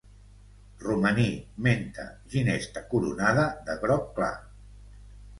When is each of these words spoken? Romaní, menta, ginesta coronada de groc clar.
Romaní, 0.83 1.25
menta, 1.67 2.05
ginesta 2.35 2.83
coronada 2.93 3.43
de 3.69 3.75
groc 3.85 4.09
clar. 4.17 4.31